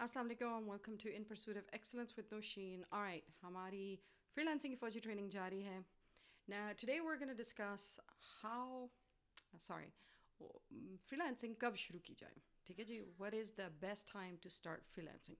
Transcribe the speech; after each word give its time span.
अस्सलाम 0.00 0.28
वालेकुम 0.66 0.96
to 0.96 1.08
in 1.10 1.24
pursuit 1.30 1.56
of 1.56 1.74
excellence 1.74 2.14
with 2.18 2.28
Nausheen 2.32 2.84
alright 2.92 3.32
हमारी 3.40 3.86
फ्रीलांसिंग 4.36 4.72
की 4.72 4.78
फौजी 4.78 5.00
ट्रेनिंग 5.06 5.30
जारी 5.32 5.62
है 5.62 5.80
today 6.76 6.94
we're 7.00 7.16
going 7.16 7.30
to 7.30 7.34
discuss 7.34 7.82
how, 8.28 8.88
sorry, 9.58 9.90
freelancing 11.10 11.54
कब 11.60 11.74
शुरू 11.82 12.00
की 12.06 12.14
जाए 12.20 12.40
ठीक 12.66 12.78
है 12.78 12.84
जी 12.84 12.98
what 13.20 13.36
is 13.40 13.52
the 13.60 13.68
best 13.84 14.08
time 14.08 14.40
to 14.46 14.54
start 14.56 14.88
freelancing? 14.94 15.38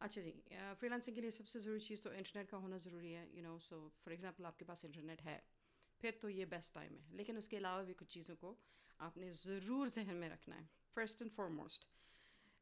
अच्छा 0.00 0.20
जी 0.20 0.34
फ्रीलांसिंग 0.80 1.16
के 1.16 1.20
लिए 1.20 1.30
सबसे 1.32 1.60
ज़रूरी 1.60 1.80
चीज़ 1.88 2.02
तो 2.02 2.12
इंटरनेट 2.14 2.50
का 2.50 2.64
होना 2.64 2.78
ज़रूरी 2.86 3.12
है 3.12 3.28
you 3.34 3.42
know 3.42 3.58
so 3.64 3.80
for 4.04 4.14
example 4.14 4.52
आपके 4.52 4.64
पास 4.64 4.84
इंटरनेट 4.84 5.22
है 5.22 5.38
फिर 6.00 6.18
तो 6.22 6.28
ये 6.30 6.46
बेस्ट 6.52 6.74
टाइम 6.74 6.96
है 6.96 7.16
लेकिन 7.16 7.38
उसके 7.38 7.56
अलावा 7.56 7.82
भी 7.84 8.02
कुछ 8.02 8.14
चीज़ों 8.14 8.36
को 8.44 8.58
आपने 9.00 9.30
ज़रूर 9.38 9.88
जहन 9.90 10.24
में 10.24 10.28
रखना 10.30 10.56
है 10.56 10.68
फ़र्स्ट 10.94 11.22
एंड 11.22 11.30
फॉरमोस्ट 11.32 11.88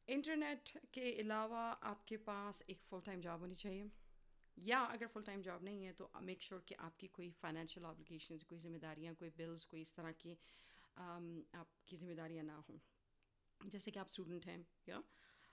इंटरनेट 0.09 0.71
के 0.95 1.21
अलावा 1.21 1.61
आपके 1.61 2.17
पास 2.17 2.63
एक 2.71 2.83
फुल 2.83 3.01
टाइम 3.01 3.21
जॉब 3.21 3.41
होनी 3.41 3.55
चाहिए। 3.55 3.91
या 4.59 4.79
अगर 4.81 5.07
फुल 5.07 5.23
टाइम 5.23 5.43
जॉब 5.43 5.65
नहीं 5.65 5.85
है 5.85 5.93
तो 5.93 6.11
मेक 6.21 6.43
श्योर 6.43 6.61
sure 6.61 6.69
कि 6.69 6.75
आपकी 6.75 7.07
कोई 7.07 7.31
फाइनेंशियल 7.31 7.87
ऑब्लिगेशन 7.87 8.39
कोई 8.39 8.59
जिम्मेदारियाँ 8.59 9.15
कोई 9.15 9.29
बिल्स 9.29 9.65
कोई 9.65 9.81
इस 9.81 9.95
तरह 9.95 10.13
की 10.13 10.35
um, 10.97 11.57
आपकी 11.57 11.97
जिम्मेदारियाँ 11.97 12.45
ना 12.45 12.65
हों। 12.71 12.79
जैसे 13.69 13.91
कि 13.91 14.01
आप 14.01 14.07
स्टूडेंट 14.07 14.47
हैं 14.47 14.67
या 14.89 15.03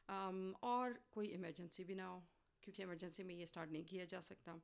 um, 0.09 0.55
और 0.63 0.99
कोई 1.11 1.27
इमरजेंसी 1.27 1.83
भी 1.83 1.95
ना 1.95 2.05
हो 2.05 2.19
क्योंकि 2.63 2.83
इमरजेंसी 2.83 3.23
में 3.23 3.35
ये 3.35 3.45
स्टार्ट 3.45 3.71
नहीं 3.71 3.85
किया 3.85 4.05
जा 4.05 4.19
सकता। 4.19 4.61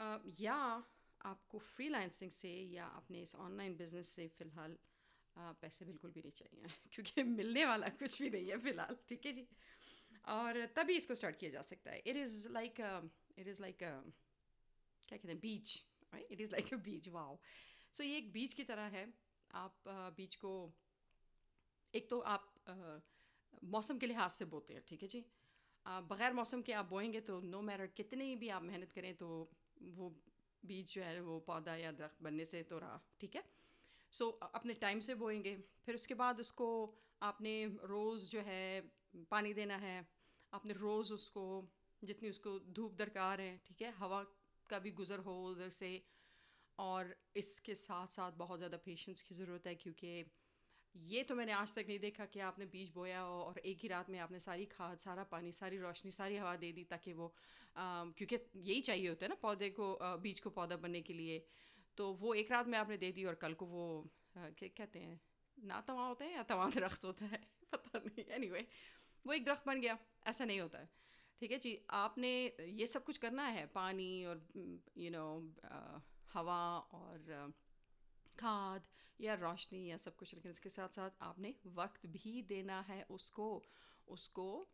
Uh, 0.00 0.40
या 0.40 0.84
आपको 1.22 1.58
फ्रीलांसिंग 1.58 2.30
से 2.30 2.50
या 2.50 2.86
अपने 2.86 3.22
इस 3.22 3.34
ऑनलाइन 3.34 3.76
बिज़नेस 3.76 4.08
से 4.08 4.28
फ़िलहाल 4.28 4.76
पैसे 5.38 5.84
बिल्कुल 5.84 6.10
भी 6.10 6.20
नहीं 6.20 6.32
चाहिए, 6.32 6.68
क्योंकि 6.92 7.22
मिलने 7.24 7.64
वाला 7.64 7.88
कुछ 7.98 8.20
भी 8.22 8.30
नहीं 8.30 8.48
है 8.48 8.58
फ़िलहाल, 8.60 8.96
ठीक 9.08 9.26
है 9.26 9.32
जी? 9.32 9.46
और 10.28 10.64
तभी 10.76 10.96
इसको 10.96 11.14
स्टार्ट 11.14 11.36
किया 11.36 11.50
जा 11.50 11.62
सकता 11.62 11.90
है। 11.90 12.02
It 12.06 12.16
is 12.16 12.48
like 12.50 12.80
it 13.38 13.48
is 13.48 13.60
like 13.62 13.78
क्या 13.78 15.16
कहते 15.16 15.28
हैं 15.28 15.38
beach 15.40 15.76
right 16.14 16.32
it 16.32 16.40
is 16.40 16.50
like 16.52 16.72
a 16.74 16.76
beach 16.84 17.08
wow 17.08 17.38
so 17.94 18.04
ये 18.04 18.16
एक 18.18 18.32
बीच 18.32 18.54
की 18.54 18.64
तरह 18.64 18.96
है। 18.96 19.06
आप 19.50 19.82
बीच 20.16 20.34
को, 20.36 20.52
एक 21.94 22.08
तो 22.10 22.18
आप 22.20 22.52
मौसम 23.66 23.98
के 23.98 24.06
लिहाज 24.06 24.30
से 24.30 24.44
बोते 24.44 24.74
हैं, 24.74 24.82
ठीक 24.88 25.02
है 25.02 25.08
जी? 25.08 25.24
बग़ैर 25.86 26.32
मौसम 26.32 26.62
के 26.62 26.72
आप 26.72 26.88
बोएँगे 26.90 27.20
तो 27.20 27.40
नो 27.42 27.60
मैटर 27.62 27.86
कितने 27.96 28.34
भी 28.36 28.48
आप 28.48 28.62
मेहनत 28.62 28.92
करें 28.92 29.14
तो 29.16 29.28
वो 29.94 30.08
बीज 30.62 30.92
जो 30.94 31.02
है, 31.02 31.20
वो 31.20 31.38
पौधा 31.46 31.76
या 31.76 31.92
दरख्त 31.92 32.22
बनने 32.22 32.44
से 32.44 32.62
तो 32.62 32.78
रहा, 32.78 33.00
ठीक 33.20 33.36
है? 33.36 33.42
सो 34.12 34.28
अपने 34.54 34.74
टाइम 34.76 35.00
से 35.00 35.14
बोएँगे। 35.16 35.56
फिर 35.86 35.94
उसके 35.94 36.14
बाद 36.14 36.40
उसको 36.40 36.68
आपने 37.22 37.54
रोज़ 37.86 38.28
जो 38.30 38.40
है, 38.40 38.80
पानी 39.30 39.52
देना 39.54 39.76
है। 39.78 39.96
आपने 40.52 40.74
रोज़ 40.74 41.12
उसको, 41.12 41.44
जितनी 42.02 42.28
उसको 42.28 42.58
धूप 42.70 42.94
दरकार 42.94 43.40
है, 43.40 43.56
ठीक 43.66 43.82
है, 43.82 43.90
हवा 43.98 44.22
का 44.70 44.78
भी 44.78 44.90
गुज़र 44.92 45.18
हो 45.20 45.34
उधर 45.46 45.68
से। 45.70 45.90
और 46.78 47.14
इसके 47.36 47.74
साथ 47.74 48.06
साथ 48.08 48.32
बहुत 48.38 48.58
ज़्यादा 48.58 48.76
पेशेंस 48.84 49.22
की 49.22 49.34
ज़रूरत 49.34 49.66
है, 49.66 49.74
क्योंकि 49.76 50.24
ये 50.94 51.22
तो 51.22 51.34
मैंने 51.34 51.52
आज 51.52 51.74
तक 51.74 51.84
नहीं 51.88 51.98
देखा 51.98 52.24
कि 52.26 52.40
आपने 52.40 52.66
बीज 52.66 52.90
बोया 52.94 53.20
हो 53.20 53.40
और 53.42 53.58
एक 53.60 53.78
ही 53.82 53.88
रात 53.88 54.10
में 54.10 54.18
आपने 54.18 54.40
सारी 54.40 54.64
खाद, 54.66 54.98
सारा 54.98 55.24
पानी, 55.24 55.52
सारी 55.52 55.78
रोशनी, 55.78 56.10
सारी 56.12 56.36
हवा 56.36 56.54
दे 56.56 56.72
दी 56.72 56.84
ताकि 56.84 57.12
वो 57.12 57.32
क्योंकि 57.76 58.36
यही 58.36 58.80
चाहिए 58.80 59.08
होता 59.08 59.24
है 59.24 59.28
ना 59.28 59.36
पौधे 59.42 59.68
को 59.70 59.98
बीज 60.22 60.40
को 60.40 60.50
पौधा 60.50 60.76
बनने 60.78 61.00
के 61.02 61.14
लिए। 61.14 61.44
तो 61.98 62.12
वो 62.12 62.34
एक 62.34 62.52
रात 62.52 62.66
में 62.66 62.78
आपने 62.78 62.96
दे 62.96 63.12
दी 63.12 63.24
और 63.24 63.34
कल 63.34 63.54
को 63.54 63.66
वो 63.66 64.10
क्या 64.36 64.68
कहते 64.68 64.98
हैं 64.98 65.20
ना 65.64 65.80
तवा 65.80 66.06
होते 66.06 66.24
हैं 66.24 66.32
या 66.32 66.42
तवा 66.42 66.70
दरख्त 66.70 67.04
होता 67.04 67.24
है? 67.24 67.48
पता 67.74 67.98
नहीं। 67.98 68.24
एनी 68.24 68.46
anyway, 68.46 68.66
वो 69.26 69.32
एक 69.32 69.44
दरख्त 69.44 69.66
बन 69.66 69.80
गया। 69.80 69.98
ऐसा 70.26 70.44
नहीं 70.44 70.60
होता 70.60 70.78
है। 70.78 70.90
ठीक 71.40 71.52
है 71.52 71.58
जी? 71.58 71.86
आपने 71.90 72.56
ये 72.60 72.86
सब 72.86 73.04
कुछ 73.04 73.18
करना 73.18 73.42
है? 73.42 73.66
पानी 73.66 74.24
और 74.24 74.48
यू 74.96 75.10
नो 75.10 75.54
हवा 76.32 76.78
और 76.78 77.52
खाद 78.38 78.86
या 79.20 79.34
रोशनी 79.34 79.90
या 79.90 79.96
सब 79.96 80.16
कुछ 80.16 80.34
लेकिन 80.34 80.50
इसके 80.50 80.68
साथ 80.68 80.88
साथ 80.88 81.10
आपने 81.20 81.54
वक्त 81.66 82.06
भी 82.06 82.42
देना 82.42 82.80
है 82.80 83.06
उसको। 83.10 83.64
उसको 84.08 84.68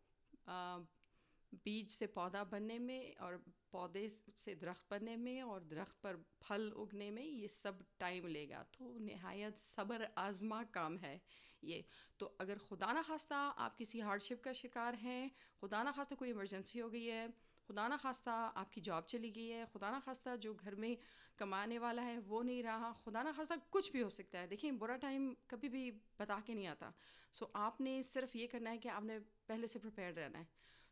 बीज 1.63 1.89
से 1.89 2.07
पौधा 2.07 2.43
बनने 2.43 2.77
में 2.79 3.15
और 3.17 3.37
पौधे 3.71 4.07
से 4.09 4.55
दरख्त 4.55 4.85
बनने 4.91 5.15
में 5.17 5.41
और 5.43 5.63
दरख्त 5.63 5.97
पर 6.03 6.23
फल 6.43 6.69
उगने 6.77 7.09
में 7.11 7.23
ये 7.23 7.47
सब 7.47 7.83
टाइम 7.99 8.27
लेगा। 8.27 8.63
तो 8.73 8.93
नहायत 8.99 9.59
सब्र 9.59 10.09
आजमा 10.17 10.63
काम 10.73 10.97
है 10.97 11.19
ये। 11.63 11.83
तो 12.19 12.25
अगर 12.41 12.57
खुदा 12.59 12.91
न 12.93 13.01
खास्ता 13.01 13.37
आप 13.37 13.75
किसी 13.75 13.99
हार्डशिप 13.99 14.43
का 14.43 14.53
शिकार 14.53 14.95
हैं 14.95 15.31
खुदा 15.61 15.83
न 15.83 15.91
खास्ता 15.91 16.15
कोई 16.15 16.29
इमरजेंसी 16.29 16.79
हो 16.79 16.89
गई 16.89 17.05
है 17.05 17.27
खुदा 17.67 17.87
ना 17.87 17.97
खास्ता 17.97 18.33
आपकी 18.61 18.81
जॉब 18.81 19.03
चली 19.03 19.31
गई 19.31 19.47
है 19.47 19.65
खुदा 19.65 19.89
ना 19.91 19.99
खास्ता 19.99 20.35
जो 20.35 20.53
घर 20.53 20.75
में 20.75 20.97
कमाने 21.39 21.77
वाला 21.77 22.01
है 22.01 22.17
वो 22.19 22.41
नहीं 22.41 22.63
रहा 22.63 22.91
खुदा 23.03 23.23
ना 23.23 23.31
खास्ता 23.31 23.55
कुछ 23.71 23.91
भी 23.91 24.01
हो 24.01 24.09
सकता 24.09 24.39
है। 24.39 24.47
देखिए, 24.47 24.71
बुरा 24.71 24.95
टाइम 24.95 25.35
कभी 25.49 25.69
भी 25.69 25.91
बता 26.19 26.39
के 26.39 26.53
नहीं 26.53 26.67
आता। 26.67 26.93
सो 27.33 27.51
आपने 27.55 28.03
सिर्फ़ 28.03 28.37
ये 28.37 28.47
करना 28.47 28.69
है 28.69 28.77
कि 28.77 28.89
आपने 28.89 29.19
पहले 29.19 29.67
से 29.67 29.79
प्रिपेयर 29.79 30.13
रहना 30.13 30.39
है। 30.39 30.47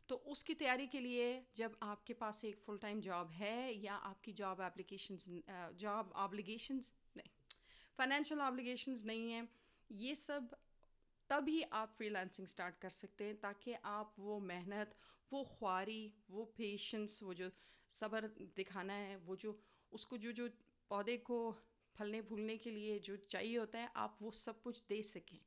तो 0.08 0.16
उसकी 0.32 0.54
तैयारी 0.54 0.86
के 0.86 1.00
लिए 1.00 1.46
जब 1.56 1.76
आपके 1.82 2.14
पास 2.14 2.44
एक 2.44 2.58
फुल 2.58 2.78
टाइम 2.78 3.00
जॉब 3.00 3.30
है 3.30 3.74
या 3.74 3.94
आपकी 4.10 4.32
जॉब 4.32 4.60
एप्लीकेशन 4.60 5.18
जॉब 5.78 6.12
ऑब्लिगेशंस 6.16 6.92
नहीं 7.16 7.30
फाइनेंशियल 7.98 8.40
ऑब्लिगेशंस 8.40 9.04
नहीं 9.04 9.32
है, 9.32 9.48
ये 9.90 10.14
सब 10.14 10.56
तभी 11.30 11.62
आप 11.72 11.94
फ्रीलांसिंग 11.96 12.46
स्टार्ट 12.46 12.78
कर 12.78 12.90
सकते 12.90 13.24
हैं 13.24 13.36
ताकि 13.40 13.74
आप 13.84 14.14
वो 14.18 14.38
मेहनत, 14.40 14.94
वो 15.32 15.42
ख्वारी, 15.44 16.12
वो 16.30 16.44
पेशेंस 16.56 17.20
वो 17.22 17.34
जो 17.34 17.50
सब्र 17.90 18.30
दिखाना 18.56 18.92
है, 18.92 19.16
वो 19.16 19.36
जो, 19.36 19.58
उसको 19.92 20.16
जो 20.16 20.32
जो 20.32 20.48
पौधे 20.90 21.16
को 21.16 21.38
फलने 21.96 22.20
फूलने 22.20 22.56
के 22.56 22.70
लिए 22.70 22.98
जो 22.98 23.16
चाहिए 23.16 23.56
होता 23.58 23.78
है, 23.78 23.90
आप 23.96 24.18
वो 24.22 24.30
सब 24.30 24.62
कुछ 24.62 24.84
दे 24.88 25.02
सकें। 25.02 25.38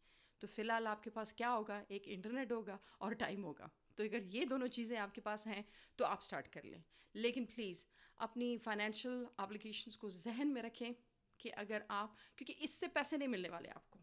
तो 0.41 0.47
फ़िलहाल 0.47 0.87
आपके 0.87 1.09
पास 1.09 1.31
क्या 1.31 1.49
होगा? 1.49 1.81
एक 1.91 2.07
इंटरनेट 2.07 2.51
होगा 2.51 2.79
और 3.01 3.13
टाइम 3.13 3.43
होगा। 3.43 3.69
तो 3.97 4.03
अगर 4.03 4.23
ये 4.29 4.45
दोनों 4.45 4.67
चीज़ें 4.67 4.97
आपके 4.97 5.21
पास 5.21 5.47
हैं 5.47 5.63
तो 5.99 6.05
आप 6.05 6.21
स्टार्ट 6.21 6.47
कर 6.47 6.63
लें। 6.63 6.83
लेकिन 7.15 7.45
प्लीज़ 7.45 7.83
अपनी 8.17 8.57
फाइनेंशियल 8.57 9.25
ऑब्लिगेशंस 9.39 9.95
को 9.95 10.09
जहन 10.09 10.47
में 10.47 10.61
रखें 10.61 10.93
कि 11.39 11.49
अगर 11.49 11.83
आप, 11.91 12.15
क्योंकि 12.37 12.53
इससे 12.53 12.87
पैसे 12.87 13.17
नहीं 13.17 13.27
मिलने 13.27 13.49
वाले 13.49 13.69
आपको। 13.69 13.99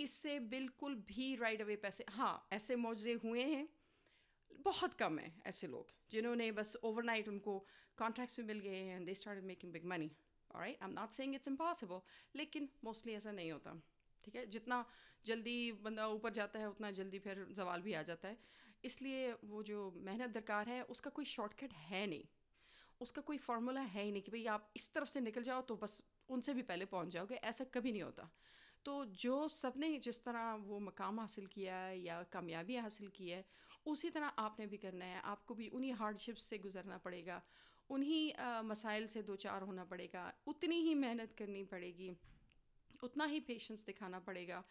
इससे 0.00 0.38
बिल्कुल 0.48 0.94
भी 1.08 1.34
राइट 1.36 1.60
अवे 1.60 1.76
पैसे 1.76 2.04
हाँ 2.10 2.48
ऐसे 2.52 2.76
मुआवजे 2.76 3.12
हुए 3.24 3.42
हैं। 3.44 3.68
बहुत 4.50 4.94
कम 4.94 5.18
है 5.18 5.32
ऐसे 5.46 5.66
लोग, 5.66 5.88
जिन्होंने 6.10 6.50
बस 6.52 6.76
ओवरनाइट 6.82 7.28
उनको 7.28 7.58
कॉन्ट्रैक्ट्स 7.98 8.40
भी 8.40 8.46
मिल 8.46 8.58
गए 8.60 8.82
हैं 8.82 9.04
they 9.04 9.14
start 9.14 9.44
making 9.44 9.72
big 9.72 9.84
money 9.84 10.10
right 10.50 10.82
I 10.82 10.88
am 10.88 10.94
not 10.94 11.10
saying 11.10 11.34
it's 11.34 11.48
impossible 11.48 12.00
लेकिन 12.36 12.68
मोस्टली 12.84 13.12
ऐसा 13.12 13.32
नहीं 13.32 13.52
होता। 13.52 13.80
ठीक 14.24 14.36
है? 14.36 14.46
जितना 14.46 14.84
जल्दी 15.26 15.72
बंदा 15.72 16.06
ऊपर 16.08 16.32
जाता 16.32 16.58
है, 16.58 16.68
उतना 16.68 16.90
जल्दी 16.90 17.18
फिर 17.18 17.46
जवाल 17.50 17.82
भी 17.82 17.92
आ 17.92 18.02
जाता 18.02 18.28
है। 18.28 18.38
इसलिए 18.84 19.32
वो 19.44 19.62
जो 19.62 19.90
मेहनत 19.98 20.30
दरकार 20.30 20.68
है, 20.68 20.82
उसका 20.84 21.10
कोई 21.10 21.24
शॉर्टकट 21.26 21.72
है 21.84 22.06
नहीं। 22.06 22.24
उसका 23.00 23.22
कोई 23.22 23.38
फार्मूला 23.38 23.80
है 23.82 24.02
ही 24.04 24.10
नहीं 24.10 24.22
कि 24.22 24.30
भाई 24.30 24.44
आप 24.48 24.70
इस 24.76 24.92
तरफ़ 24.92 25.08
से 25.08 25.20
निकल 25.20 25.42
जाओ 25.42 25.62
तो 25.62 25.76
बस 25.76 26.00
उनसे 26.28 26.54
भी 26.54 26.62
पहले 26.64 26.84
पहुँच 26.86 27.08
जाओगे, 27.08 27.34
ऐसा 27.34 27.64
कभी 27.74 27.92
नहीं 27.92 28.02
होता। 28.02 28.28
तो 28.86 29.04
जो 29.16 29.36
सबने 29.48 29.96
जिस 29.98 30.24
तरह 30.24 30.52
वो 30.62 30.78
मकाम 30.80 31.20
हासिल 31.20 31.46
किया 31.46 31.76
है 31.76 31.98
या 32.00 32.22
कामयाबी 32.32 32.76
हासिल 32.78 33.08
की 33.08 33.28
है, 33.28 33.44
उसी 33.86 34.10
तरह 34.10 34.26
आपने 34.38 34.66
भी 34.66 34.76
करना 34.78 35.04
है। 35.04 35.20
आपको 35.26 35.54
भी 35.54 35.68
उन्हीं 35.70 35.92
हार्डशिप्स 35.94 36.44
से 36.44 36.58
गुजरना 36.58 36.98
पड़ेगा, 36.98 37.40
उन्हीं 37.90 38.32
मसाइल 38.64 39.06
से 39.06 39.22
दो 39.22 39.36
चार 39.36 39.62
होना 39.62 39.84
पड़ेगा, 39.86 40.32
उतनी 40.46 40.80
ही 40.80 40.94
मेहनत 40.96 41.34
करनी 41.38 41.64
पड़ेगी, 41.66 42.10
उतना 43.02 43.24
ही 43.26 43.40
पेशेंस 43.42 43.84
दिखाना 43.86 44.18
पड़ेगा। 44.20 44.62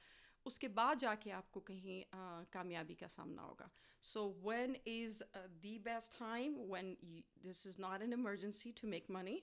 उसके 0.46 0.68
बाद 0.68 0.98
जाके 0.98 1.32
आपको 1.32 1.60
कहीं 1.60 2.04
uh, 2.04 2.52
कामयाबी 2.54 2.96
का 2.96 3.08
सामना 3.08 3.42
होगा। 3.42 3.70
So 4.02 4.28
when 4.46 4.76
is 4.88 5.24
the 5.36 5.80
best 5.86 6.20
time 6.20 6.56
when 6.72 6.96
this 7.46 7.66
is 7.68 7.82
not 7.82 8.02
an 8.02 8.14
emergency 8.14 8.72
to 8.82 8.88
make 8.88 9.12
money 9.12 9.42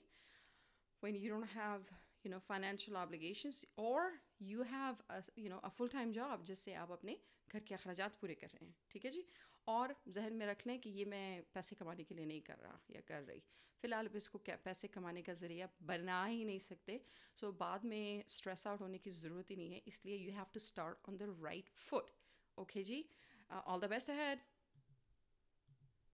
when 1.03 1.15
you 1.15 1.29
don't 1.29 1.51
have 1.51 1.89
you 2.23 2.31
know 2.31 2.39
financial 2.47 2.97
obligations 2.97 3.57
or 3.77 4.03
you 4.39 4.65
have 4.73 5.01
a 5.09 5.21
you 5.43 5.49
know 5.49 5.59
a 5.69 5.71
full 5.77 5.89
time 5.95 6.13
job 6.17 6.45
जिससे 6.47 6.73
आप 6.83 6.91
अपने 6.91 7.17
घर 7.53 7.59
के 7.67 7.75
अखराज 7.75 8.01
पूरे 8.21 8.35
कर 8.35 8.47
रहे 8.47 8.65
हैं 8.65 8.75
ठीक 8.91 9.05
है 9.05 9.11
जी? 9.11 9.25
और 9.67 9.95
जहन 10.07 10.33
में 10.33 10.45
रख 10.47 10.65
लें 10.67 10.79
कि 10.79 10.89
ये 10.89 11.05
मैं 11.05 11.41
पैसे 11.53 11.75
कमाने 11.75 12.03
के 12.03 12.15
लिए 12.15 12.25
नहीं 12.25 12.41
कर 12.41 12.57
रहा 12.63 12.79
या 12.91 13.01
कर 13.07 13.21
रही। 13.23 13.41
फ़िलहाल 13.83 14.07
अब 14.07 14.15
इसको 14.15 14.39
क्या 14.45 14.55
पैसे 14.65 14.87
कमाने 14.87 15.21
का 15.21 15.33
ज़रिया 15.33 15.67
बना 15.83 16.23
ही 16.25 16.43
नहीं 16.45 16.59
सकते। 16.59 16.99
सो 17.39 17.47
so, 17.47 17.53
बाद 17.59 17.85
में 17.85 18.23
स्ट्रेस 18.27 18.65
आउट 18.67 18.81
होने 18.81 18.97
की 18.97 19.09
ज़रूरत 19.09 19.51
ही 19.51 19.55
नहीं 19.55 19.71
है 19.73 19.81
इसलिए 19.87 20.17
you 20.17 20.31
have 20.33 20.45
to 20.53 20.59
start 20.59 21.09
on 21.09 21.17
the 21.17 21.35
right 21.43 21.69
foot 21.89 22.09
okay 22.57 22.83
ji? 22.83 23.05
All 23.51 23.79
the 23.79 23.89
best 23.89 24.09
ahead 24.09 24.39